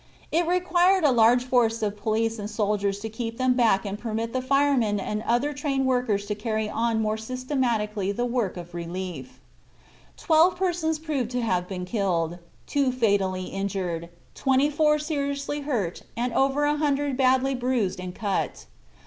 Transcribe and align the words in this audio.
It 0.31 0.47
required 0.47 1.03
a 1.03 1.11
large 1.11 1.43
force 1.45 1.83
of 1.83 1.95
police 1.95 2.39
and 2.39 2.49
soldiers 2.49 2.97
to 3.01 3.07
keep 3.09 3.37
them 3.37 3.53
back 3.53 3.85
and 3.85 3.99
permit 3.99 4.33
the 4.33 4.41
firemen 4.41 4.99
and 4.99 5.21
other 5.21 5.53
trained 5.53 5.85
workers 5.85 6.25
to 6.25 6.33
carry 6.33 6.67
on 6.67 7.03
more 7.03 7.17
systematically 7.17 8.11
the 8.11 8.25
work 8.25 8.57
of 8.57 8.73
relief. 8.73 9.39
Twelve 10.17 10.55
persons 10.55 10.97
proved 10.97 11.29
to 11.29 11.41
have 11.43 11.67
been 11.67 11.85
killed, 11.85 12.39
two 12.65 12.91
fatally 12.91 13.43
injured, 13.45 14.09
twenty 14.33 14.71
four 14.71 14.97
seriously 14.97 15.59
hurt 15.61 16.01
and 16.17 16.33
over 16.33 16.65
a 16.65 16.77
hundred 16.77 17.15
badly 17.15 17.53
bruised 17.53 17.99
and 17.99 18.15
cut. 18.15 18.65